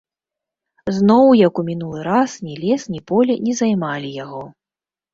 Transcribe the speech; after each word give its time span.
Зноў, 0.97 1.25
як 1.41 1.53
ў 1.53 1.63
мінулы 1.69 1.99
раз, 2.09 2.31
ні 2.49 2.57
лес, 2.65 2.81
ні 2.97 3.05
поле 3.15 3.33
не 3.47 3.53
займалі 3.63 4.09
яго. 4.23 4.43